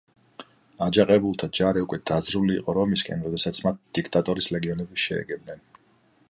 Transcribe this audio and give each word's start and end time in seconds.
აჯანყებულთა 0.85 1.49
ჯარი 1.57 1.83
უკვე 1.85 1.99
დაძრული 2.11 2.55
იყო 2.63 2.75
რომისკენ, 2.79 3.21
როდესაც 3.27 3.61
მათ 3.67 3.79
დიქტატორის 3.99 4.49
ლეგიონები 4.57 5.03
შეეგებნენ. 5.07 5.63